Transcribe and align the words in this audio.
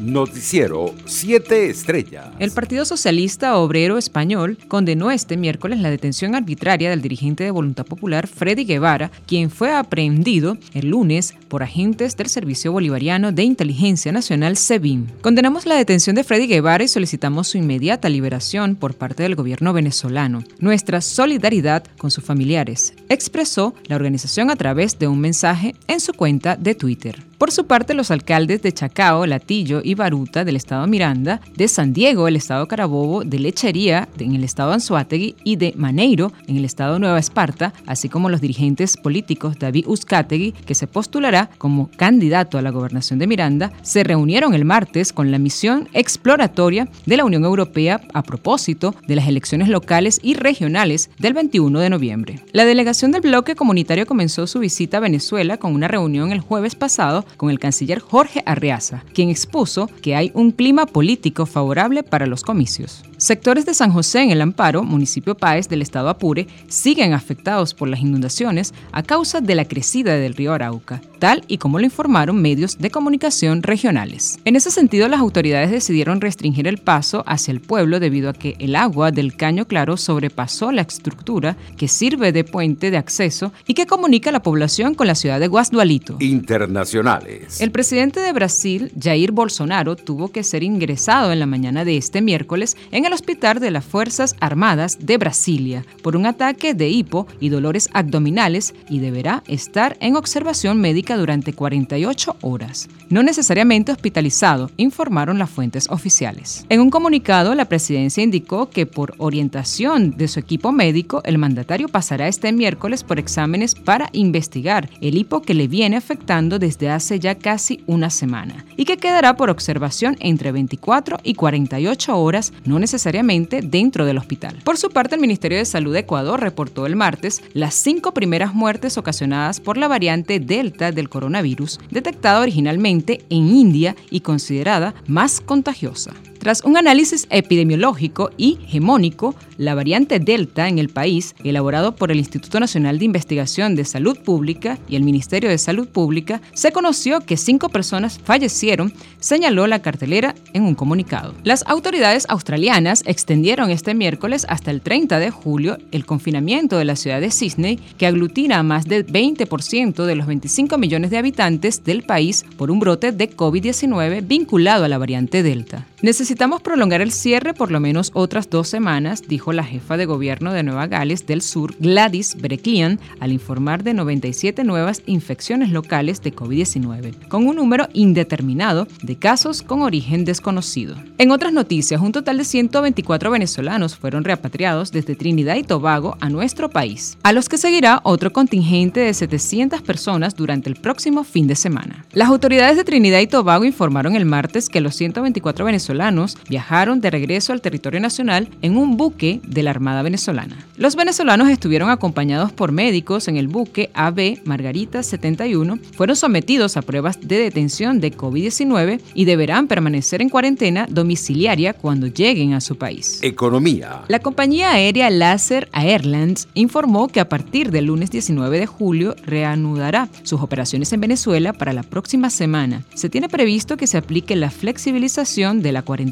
Noticiero 0.00 0.94
7 1.04 1.70
Estrellas. 1.70 2.28
El 2.38 2.50
Partido 2.50 2.84
Socialista 2.84 3.58
Obrero 3.58 3.98
Español 3.98 4.58
condenó 4.68 5.10
este 5.10 5.36
miércoles 5.36 5.80
la 5.80 5.90
detención 5.90 6.34
arbitraria 6.34 6.90
del 6.90 7.02
dirigente 7.02 7.44
de 7.44 7.50
Voluntad 7.50 7.84
Popular 7.84 8.26
Freddy 8.26 8.64
Guevara, 8.64 9.10
quien 9.26 9.50
fue 9.50 9.72
aprehendido 9.74 10.56
el 10.74 10.88
lunes 10.88 11.34
por 11.48 11.62
agentes 11.62 12.16
del 12.16 12.28
Servicio 12.28 12.72
Bolivariano 12.72 13.32
de 13.32 13.42
Inteligencia 13.42 14.12
Nacional 14.12 14.56
SEBIN. 14.56 15.06
Condenamos 15.20 15.66
la 15.66 15.76
detención 15.76 16.16
de 16.16 16.24
Freddy 16.24 16.46
Guevara 16.46 16.84
y 16.84 16.88
solicitamos 16.88 17.48
su 17.48 17.58
inmediata 17.58 18.08
liberación 18.08 18.76
por 18.76 18.94
parte 18.94 19.22
del 19.22 19.34
gobierno 19.34 19.72
venezolano. 19.72 20.42
Nuestra 20.58 21.00
solidaridad 21.00 21.84
con 21.98 22.10
sus 22.10 22.24
familiares, 22.24 22.94
expresó 23.08 23.74
la 23.86 23.96
organización 23.96 24.50
a 24.50 24.56
través 24.56 24.98
de 24.98 25.08
un 25.08 25.20
mensaje 25.20 25.74
en 25.86 26.00
su 26.00 26.12
cuenta 26.14 26.56
de 26.56 26.74
Twitter. 26.74 27.29
Por 27.40 27.52
su 27.52 27.64
parte, 27.64 27.94
los 27.94 28.10
alcaldes 28.10 28.60
de 28.60 28.70
Chacao, 28.70 29.24
Latillo 29.24 29.80
y 29.82 29.94
Baruta 29.94 30.44
del 30.44 30.56
estado 30.56 30.86
Miranda, 30.86 31.40
de 31.56 31.68
San 31.68 31.94
Diego, 31.94 32.28
el 32.28 32.36
estado 32.36 32.68
Carabobo, 32.68 33.24
de 33.24 33.38
Lechería, 33.38 34.10
en 34.18 34.34
el 34.34 34.44
estado 34.44 34.72
Anzuategui 34.72 35.36
y 35.42 35.56
de 35.56 35.72
Maneiro, 35.74 36.34
en 36.48 36.58
el 36.58 36.66
estado 36.66 36.98
Nueva 36.98 37.18
Esparta, 37.18 37.72
así 37.86 38.10
como 38.10 38.28
los 38.28 38.42
dirigentes 38.42 38.98
políticos 38.98 39.58
David 39.58 39.86
Uzcategui, 39.86 40.52
que 40.52 40.74
se 40.74 40.86
postulará 40.86 41.48
como 41.56 41.88
candidato 41.96 42.58
a 42.58 42.62
la 42.62 42.68
gobernación 42.68 43.18
de 43.18 43.26
Miranda, 43.26 43.72
se 43.80 44.04
reunieron 44.04 44.52
el 44.52 44.66
martes 44.66 45.14
con 45.14 45.30
la 45.30 45.38
misión 45.38 45.88
exploratoria 45.94 46.88
de 47.06 47.16
la 47.16 47.24
Unión 47.24 47.44
Europea 47.46 48.02
a 48.12 48.22
propósito 48.22 48.94
de 49.08 49.16
las 49.16 49.26
elecciones 49.26 49.70
locales 49.70 50.20
y 50.22 50.34
regionales 50.34 51.08
del 51.18 51.32
21 51.32 51.80
de 51.80 51.88
noviembre. 51.88 52.44
La 52.52 52.66
delegación 52.66 53.12
del 53.12 53.22
bloque 53.22 53.54
comunitario 53.54 54.04
comenzó 54.04 54.46
su 54.46 54.58
visita 54.58 54.98
a 54.98 55.00
Venezuela 55.00 55.56
con 55.56 55.74
una 55.74 55.88
reunión 55.88 56.32
el 56.32 56.40
jueves 56.40 56.74
pasado 56.74 57.24
con 57.36 57.50
el 57.50 57.58
canciller 57.58 58.00
Jorge 58.00 58.42
Arreaza, 58.46 59.04
quien 59.14 59.30
expuso 59.30 59.88
que 60.02 60.16
hay 60.16 60.30
un 60.34 60.52
clima 60.52 60.86
político 60.86 61.46
favorable 61.46 62.02
para 62.02 62.26
los 62.26 62.42
comicios. 62.42 63.02
Sectores 63.20 63.66
de 63.66 63.74
San 63.74 63.92
José 63.92 64.22
en 64.22 64.30
el 64.30 64.40
Amparo, 64.40 64.82
municipio 64.82 65.34
Páez 65.34 65.68
del 65.68 65.82
estado 65.82 66.08
Apure, 66.08 66.46
siguen 66.68 67.12
afectados 67.12 67.74
por 67.74 67.86
las 67.86 68.00
inundaciones 68.00 68.72
a 68.92 69.02
causa 69.02 69.42
de 69.42 69.54
la 69.54 69.66
crecida 69.66 70.14
del 70.14 70.32
río 70.32 70.54
Arauca, 70.54 71.02
tal 71.18 71.44
y 71.46 71.58
como 71.58 71.78
lo 71.78 71.84
informaron 71.84 72.40
medios 72.40 72.78
de 72.78 72.90
comunicación 72.90 73.62
regionales. 73.62 74.38
En 74.46 74.56
ese 74.56 74.70
sentido, 74.70 75.06
las 75.06 75.20
autoridades 75.20 75.70
decidieron 75.70 76.22
restringir 76.22 76.66
el 76.66 76.78
paso 76.78 77.22
hacia 77.26 77.52
el 77.52 77.60
pueblo 77.60 78.00
debido 78.00 78.30
a 78.30 78.32
que 78.32 78.56
el 78.58 78.74
agua 78.74 79.10
del 79.10 79.36
Caño 79.36 79.66
Claro 79.66 79.98
sobrepasó 79.98 80.72
la 80.72 80.80
estructura 80.80 81.58
que 81.76 81.88
sirve 81.88 82.32
de 82.32 82.44
puente 82.44 82.90
de 82.90 82.96
acceso 82.96 83.52
y 83.66 83.74
que 83.74 83.86
comunica 83.86 84.30
a 84.30 84.32
la 84.32 84.42
población 84.42 84.94
con 84.94 85.06
la 85.06 85.14
ciudad 85.14 85.40
de 85.40 85.48
Guasdualito. 85.48 86.16
Internacionales. 86.20 87.60
El 87.60 87.70
presidente 87.70 88.20
de 88.20 88.32
Brasil, 88.32 88.90
Jair 88.98 89.30
Bolsonaro, 89.30 89.94
tuvo 89.94 90.28
que 90.28 90.42
ser 90.42 90.62
ingresado 90.62 91.32
en 91.32 91.38
la 91.38 91.44
mañana 91.44 91.84
de 91.84 91.98
este 91.98 92.22
miércoles 92.22 92.78
en 92.92 93.04
el 93.04 93.09
hospital 93.12 93.60
de 93.60 93.70
las 93.70 93.84
Fuerzas 93.84 94.36
Armadas 94.40 94.98
de 95.00 95.18
Brasilia 95.18 95.84
por 96.02 96.16
un 96.16 96.26
ataque 96.26 96.74
de 96.74 96.88
hipo 96.88 97.26
y 97.40 97.48
dolores 97.48 97.88
abdominales 97.92 98.74
y 98.88 98.98
deberá 99.00 99.42
estar 99.46 99.96
en 100.00 100.16
observación 100.16 100.80
médica 100.80 101.16
durante 101.16 101.52
48 101.52 102.36
horas. 102.42 102.88
No 103.08 103.22
necesariamente 103.22 103.92
hospitalizado, 103.92 104.70
informaron 104.76 105.38
las 105.38 105.50
fuentes 105.50 105.88
oficiales. 105.90 106.64
En 106.68 106.80
un 106.80 106.90
comunicado, 106.90 107.54
la 107.54 107.64
presidencia 107.64 108.22
indicó 108.22 108.70
que 108.70 108.86
por 108.86 109.14
orientación 109.18 110.16
de 110.16 110.28
su 110.28 110.38
equipo 110.38 110.72
médico, 110.72 111.22
el 111.24 111.38
mandatario 111.38 111.88
pasará 111.88 112.28
este 112.28 112.52
miércoles 112.52 113.02
por 113.02 113.18
exámenes 113.18 113.74
para 113.74 114.08
investigar 114.12 114.90
el 115.00 115.16
hipo 115.16 115.42
que 115.42 115.54
le 115.54 115.68
viene 115.68 115.96
afectando 115.96 116.58
desde 116.58 116.90
hace 116.90 117.18
ya 117.18 117.34
casi 117.34 117.82
una 117.86 118.10
semana 118.10 118.64
y 118.76 118.84
que 118.84 118.96
quedará 118.96 119.36
por 119.36 119.50
observación 119.50 120.16
entre 120.20 120.52
24 120.52 121.18
y 121.22 121.34
48 121.34 122.16
horas, 122.16 122.52
no 122.64 122.78
necesariamente 122.78 122.99
necesariamente 123.00 123.62
dentro 123.62 124.04
del 124.04 124.18
hospital. 124.18 124.58
Por 124.62 124.76
su 124.76 124.90
parte, 124.90 125.14
el 125.14 125.22
Ministerio 125.22 125.56
de 125.56 125.64
Salud 125.64 125.94
de 125.94 126.00
Ecuador 126.00 126.38
reportó 126.38 126.84
el 126.84 126.96
martes 126.96 127.42
las 127.54 127.74
cinco 127.74 128.12
primeras 128.12 128.54
muertes 128.54 128.98
ocasionadas 128.98 129.58
por 129.58 129.78
la 129.78 129.88
variante 129.88 130.38
Delta 130.38 130.92
del 130.92 131.08
coronavirus, 131.08 131.80
detectada 131.90 132.40
originalmente 132.40 133.24
en 133.30 133.48
India 133.48 133.96
y 134.10 134.20
considerada 134.20 134.94
más 135.06 135.40
contagiosa. 135.40 136.12
Tras 136.40 136.64
un 136.64 136.78
análisis 136.78 137.26
epidemiológico 137.28 138.30
y 138.38 138.58
hegemónico, 138.64 139.34
la 139.58 139.74
variante 139.74 140.18
Delta 140.20 140.68
en 140.68 140.78
el 140.78 140.88
país, 140.88 141.34
elaborado 141.44 141.94
por 141.94 142.10
el 142.10 142.16
Instituto 142.16 142.58
Nacional 142.58 142.98
de 142.98 143.04
Investigación 143.04 143.74
de 143.74 143.84
Salud 143.84 144.16
Pública 144.18 144.78
y 144.88 144.96
el 144.96 145.02
Ministerio 145.02 145.50
de 145.50 145.58
Salud 145.58 145.86
Pública, 145.86 146.40
se 146.54 146.72
conoció 146.72 147.20
que 147.20 147.36
cinco 147.36 147.68
personas 147.68 148.18
fallecieron, 148.24 148.94
señaló 149.18 149.66
la 149.66 149.82
cartelera 149.82 150.34
en 150.54 150.62
un 150.62 150.74
comunicado. 150.74 151.34
Las 151.44 151.62
autoridades 151.66 152.24
australianas 152.30 153.02
extendieron 153.04 153.70
este 153.70 153.92
miércoles 153.92 154.46
hasta 154.48 154.70
el 154.70 154.80
30 154.80 155.18
de 155.18 155.30
julio 155.30 155.76
el 155.92 156.06
confinamiento 156.06 156.78
de 156.78 156.86
la 156.86 156.96
ciudad 156.96 157.20
de 157.20 157.30
Sydney, 157.30 157.78
que 157.98 158.06
aglutina 158.06 158.60
a 158.60 158.62
más 158.62 158.86
del 158.86 159.06
20% 159.06 160.06
de 160.06 160.14
los 160.14 160.26
25 160.26 160.78
millones 160.78 161.10
de 161.10 161.18
habitantes 161.18 161.84
del 161.84 162.02
país 162.02 162.46
por 162.56 162.70
un 162.70 162.80
brote 162.80 163.12
de 163.12 163.28
COVID-19 163.28 164.26
vinculado 164.26 164.86
a 164.86 164.88
la 164.88 164.96
variante 164.96 165.42
Delta. 165.42 165.86
Necesitamos 166.30 166.62
prolongar 166.62 167.00
el 167.00 167.10
cierre 167.10 167.54
por 167.54 167.72
lo 167.72 167.80
menos 167.80 168.12
otras 168.14 168.48
dos 168.48 168.68
semanas, 168.68 169.24
dijo 169.26 169.52
la 169.52 169.64
jefa 169.64 169.96
de 169.96 170.06
gobierno 170.06 170.52
de 170.52 170.62
Nueva 170.62 170.86
Gales 170.86 171.26
del 171.26 171.42
Sur, 171.42 171.74
Gladys 171.80 172.36
Berejiklian, 172.40 173.00
al 173.18 173.32
informar 173.32 173.82
de 173.82 173.94
97 173.94 174.62
nuevas 174.62 175.02
infecciones 175.06 175.70
locales 175.70 176.22
de 176.22 176.32
COVID-19, 176.32 177.26
con 177.26 177.48
un 177.48 177.56
número 177.56 177.88
indeterminado 177.94 178.86
de 179.02 179.16
casos 179.16 179.62
con 179.62 179.82
origen 179.82 180.24
desconocido. 180.24 180.94
En 181.18 181.32
otras 181.32 181.52
noticias, 181.52 182.00
un 182.00 182.12
total 182.12 182.38
de 182.38 182.44
124 182.44 183.32
venezolanos 183.32 183.96
fueron 183.96 184.22
repatriados 184.22 184.92
desde 184.92 185.16
Trinidad 185.16 185.56
y 185.56 185.64
Tobago 185.64 186.16
a 186.20 186.28
nuestro 186.28 186.70
país, 186.70 187.18
a 187.24 187.32
los 187.32 187.48
que 187.48 187.58
seguirá 187.58 188.02
otro 188.04 188.32
contingente 188.32 189.00
de 189.00 189.14
700 189.14 189.82
personas 189.82 190.36
durante 190.36 190.68
el 190.68 190.76
próximo 190.76 191.24
fin 191.24 191.48
de 191.48 191.56
semana. 191.56 192.04
Las 192.12 192.28
autoridades 192.28 192.76
de 192.76 192.84
Trinidad 192.84 193.18
y 193.18 193.26
Tobago 193.26 193.64
informaron 193.64 194.14
el 194.14 194.26
martes 194.26 194.68
que 194.68 194.80
los 194.80 194.94
124 194.94 195.64
venezolanos 195.64 196.19
viajaron 196.48 197.00
de 197.00 197.10
regreso 197.10 197.52
al 197.52 197.60
territorio 197.60 198.00
nacional 198.00 198.48
en 198.62 198.76
un 198.76 198.96
buque 198.96 199.40
de 199.46 199.62
la 199.62 199.70
Armada 199.70 200.02
venezolana. 200.02 200.56
Los 200.76 200.96
venezolanos 200.96 201.48
estuvieron 201.48 201.90
acompañados 201.90 202.52
por 202.52 202.72
médicos 202.72 203.28
en 203.28 203.36
el 203.36 203.48
buque 203.48 203.90
AB 203.94 204.40
Margarita 204.44 205.02
71, 205.02 205.78
fueron 205.96 206.16
sometidos 206.16 206.76
a 206.76 206.82
pruebas 206.82 207.18
de 207.20 207.38
detención 207.38 208.00
de 208.00 208.12
COVID-19 208.12 209.00
y 209.14 209.24
deberán 209.24 209.68
permanecer 209.68 210.22
en 210.22 210.28
cuarentena 210.28 210.86
domiciliaria 210.88 211.72
cuando 211.72 212.06
lleguen 212.06 212.54
a 212.54 212.60
su 212.60 212.76
país. 212.76 213.20
Economía. 213.22 214.02
La 214.08 214.20
compañía 214.20 214.72
aérea 214.72 215.10
Laser 215.10 215.68
Airlines 215.72 216.48
informó 216.54 217.08
que 217.08 217.20
a 217.20 217.28
partir 217.28 217.70
del 217.70 217.86
lunes 217.86 218.10
19 218.10 218.58
de 218.58 218.66
julio 218.66 219.14
reanudará 219.24 220.08
sus 220.22 220.40
operaciones 220.40 220.92
en 220.92 221.00
Venezuela 221.00 221.52
para 221.52 221.72
la 221.72 221.82
próxima 221.82 222.30
semana. 222.30 222.84
Se 222.94 223.08
tiene 223.08 223.28
previsto 223.28 223.76
que 223.76 223.86
se 223.86 223.98
aplique 223.98 224.36
la 224.36 224.50
flexibilización 224.50 225.62
de 225.62 225.72
la 225.72 225.82
cuarentena, 225.82 226.09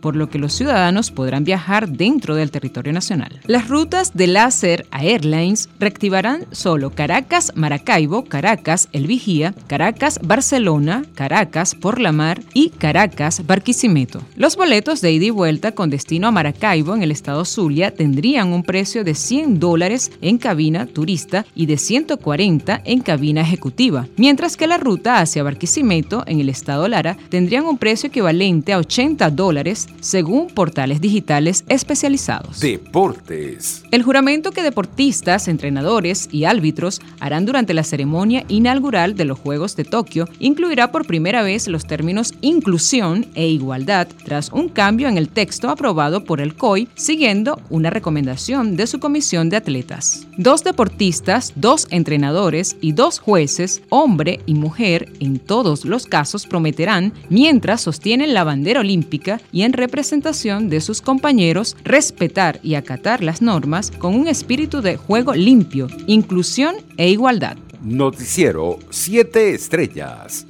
por 0.00 0.16
lo 0.16 0.28
que 0.28 0.38
los 0.38 0.52
ciudadanos 0.52 1.10
podrán 1.10 1.44
viajar 1.44 1.88
dentro 1.88 2.34
del 2.34 2.50
territorio 2.50 2.92
nacional. 2.92 3.40
Las 3.46 3.68
rutas 3.68 4.14
de 4.14 4.26
láser 4.26 4.86
Airlines 4.90 5.68
reactivarán 5.78 6.46
solo 6.52 6.90
Caracas, 6.90 7.52
Maracaibo, 7.54 8.24
Caracas, 8.24 8.88
El 8.92 9.06
Vigía, 9.06 9.54
Caracas, 9.66 10.18
Barcelona, 10.22 11.04
Caracas, 11.14 11.74
Por 11.74 12.00
la 12.00 12.12
Mar 12.12 12.40
y 12.54 12.70
Caracas, 12.70 13.46
Barquisimeto. 13.46 14.22
Los 14.36 14.56
boletos 14.56 15.00
de 15.00 15.12
ida 15.12 15.26
y 15.26 15.30
vuelta 15.30 15.72
con 15.72 15.90
destino 15.90 16.28
a 16.28 16.30
Maracaibo 16.30 16.94
en 16.94 17.02
el 17.02 17.10
estado 17.10 17.44
Zulia 17.44 17.94
tendrían 17.94 18.52
un 18.52 18.62
precio 18.62 19.04
de 19.04 19.14
100 19.14 19.58
dólares 19.58 20.10
en 20.20 20.38
cabina 20.38 20.86
turista 20.86 21.46
y 21.54 21.66
de 21.66 21.78
140 21.78 22.82
en 22.84 23.00
cabina 23.00 23.40
ejecutiva, 23.40 24.06
mientras 24.16 24.56
que 24.56 24.66
la 24.66 24.78
ruta 24.78 25.20
hacia 25.20 25.42
Barquisimeto 25.42 26.24
en 26.26 26.40
el 26.40 26.48
estado 26.48 26.88
Lara 26.88 27.16
tendrían 27.28 27.64
un 27.64 27.78
precio 27.78 28.08
equivalente 28.08 28.72
a 28.72 28.78
80 28.78 29.30
dólares 29.36 29.88
según 30.00 30.48
portales 30.48 31.00
digitales 31.00 31.64
especializados. 31.68 32.60
Deportes. 32.60 33.82
El 33.90 34.02
juramento 34.02 34.50
que 34.50 34.62
deportistas, 34.62 35.48
entrenadores 35.48 36.28
y 36.32 36.44
árbitros 36.44 37.00
harán 37.20 37.44
durante 37.44 37.74
la 37.74 37.84
ceremonia 37.84 38.44
inaugural 38.48 39.14
de 39.14 39.26
los 39.26 39.38
Juegos 39.38 39.76
de 39.76 39.84
Tokio 39.84 40.28
incluirá 40.40 40.90
por 40.90 41.06
primera 41.06 41.42
vez 41.42 41.68
los 41.68 41.86
términos 41.86 42.34
inclusión 42.40 43.26
e 43.34 43.48
igualdad 43.48 44.08
tras 44.24 44.50
un 44.50 44.68
cambio 44.68 45.08
en 45.08 45.18
el 45.18 45.28
texto 45.28 45.68
aprobado 45.68 46.24
por 46.24 46.40
el 46.40 46.54
COI 46.54 46.88
siguiendo 46.94 47.60
una 47.70 47.90
recomendación 47.90 48.76
de 48.76 48.86
su 48.86 48.98
comisión 48.98 49.50
de 49.50 49.56
atletas. 49.56 50.26
Dos 50.38 50.64
deportistas, 50.64 51.52
dos 51.56 51.86
entrenadores 51.90 52.76
y 52.80 52.92
dos 52.92 53.18
jueces, 53.18 53.82
hombre 53.90 54.40
y 54.46 54.54
mujer, 54.54 55.12
en 55.20 55.38
todos 55.38 55.84
los 55.84 56.06
casos 56.06 56.46
prometerán, 56.46 57.12
mientras 57.28 57.82
sostienen 57.82 58.32
la 58.32 58.44
bandera 58.44 58.80
olímpica 58.80 59.25
y 59.52 59.62
en 59.62 59.72
representación 59.72 60.68
de 60.68 60.80
sus 60.80 61.00
compañeros, 61.00 61.76
respetar 61.84 62.60
y 62.62 62.74
acatar 62.74 63.22
las 63.22 63.42
normas 63.42 63.90
con 63.90 64.14
un 64.14 64.28
espíritu 64.28 64.80
de 64.82 64.96
juego 64.96 65.34
limpio, 65.34 65.88
inclusión 66.06 66.76
e 66.96 67.10
igualdad. 67.10 67.56
Noticiero 67.82 68.78
7 68.90 69.54
Estrellas. 69.54 70.46